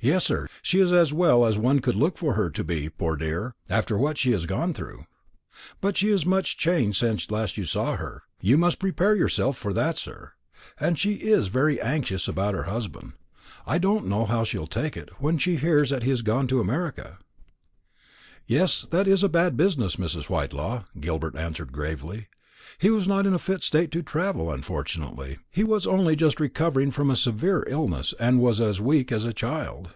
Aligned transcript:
"Yes, 0.00 0.24
sir, 0.26 0.46
she 0.62 0.78
is 0.78 0.92
as 0.92 1.12
well 1.12 1.44
as 1.44 1.58
one 1.58 1.80
could 1.80 1.96
look 1.96 2.16
for 2.18 2.34
her 2.34 2.50
to 2.50 2.62
be, 2.62 2.88
poor 2.88 3.16
dear, 3.16 3.56
after 3.68 3.98
what 3.98 4.16
she 4.16 4.30
has 4.30 4.46
gone 4.46 4.72
through. 4.72 5.06
But 5.80 5.96
she 5.96 6.10
is 6.10 6.24
much 6.24 6.56
changed 6.56 6.98
since 6.98 7.28
last 7.32 7.56
you 7.56 7.64
saw 7.64 7.96
her. 7.96 8.22
You 8.40 8.56
must 8.58 8.78
prepare 8.78 9.16
yourself 9.16 9.58
for 9.58 9.72
that, 9.72 9.98
sir. 9.98 10.34
And 10.78 10.96
she 10.96 11.14
is 11.14 11.48
very 11.48 11.80
anxious 11.80 12.28
about 12.28 12.54
her 12.54 12.62
husband. 12.62 13.14
I 13.66 13.78
don't 13.78 14.06
know 14.06 14.24
how 14.24 14.44
she'll 14.44 14.68
take 14.68 14.96
it, 14.96 15.08
when 15.18 15.36
she 15.36 15.56
hears 15.56 15.90
that 15.90 16.04
he 16.04 16.10
has 16.10 16.22
gone 16.22 16.46
to 16.46 16.60
America." 16.60 17.18
"Yes, 18.46 18.82
that 18.92 19.08
is 19.08 19.24
a 19.24 19.28
bad 19.28 19.56
business, 19.56 19.96
Mrs. 19.96 20.26
Whitelaw," 20.30 20.84
Gilbert 21.00 21.34
answered 21.34 21.72
gravely. 21.72 22.28
"He 22.80 22.90
was 22.90 23.08
not 23.08 23.26
in 23.26 23.34
a 23.34 23.38
fit 23.40 23.62
state 23.62 23.90
to 23.92 24.02
travel, 24.02 24.52
unfortunately. 24.52 25.38
He 25.50 25.64
was 25.64 25.84
only 25.86 26.14
just 26.14 26.38
recovering 26.38 26.90
from 26.92 27.10
a 27.10 27.16
severe 27.16 27.64
illness, 27.66 28.14
and 28.20 28.40
was 28.40 28.60
as 28.60 28.80
weak 28.80 29.10
as 29.10 29.24
a 29.24 29.32
child." 29.32 29.94